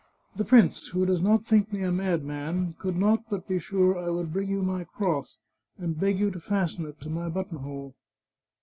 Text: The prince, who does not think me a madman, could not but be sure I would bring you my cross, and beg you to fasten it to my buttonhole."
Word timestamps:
The 0.35 0.45
prince, 0.45 0.87
who 0.87 1.05
does 1.05 1.21
not 1.21 1.45
think 1.45 1.71
me 1.71 1.83
a 1.83 1.91
madman, 1.91 2.73
could 2.79 2.95
not 2.97 3.29
but 3.29 3.47
be 3.47 3.59
sure 3.59 3.99
I 3.99 4.09
would 4.09 4.33
bring 4.33 4.49
you 4.49 4.63
my 4.63 4.83
cross, 4.83 5.37
and 5.77 5.99
beg 5.99 6.17
you 6.17 6.31
to 6.31 6.39
fasten 6.39 6.87
it 6.87 6.99
to 7.01 7.09
my 7.11 7.29
buttonhole." 7.29 7.93